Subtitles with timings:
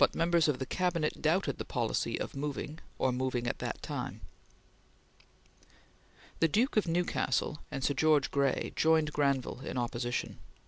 [0.15, 4.21] members of the Cabinet doubted the policy of moving, or moving at that time."
[6.39, 10.39] The Duke of Newcastle and Sir George Grey joined Granville in opposition.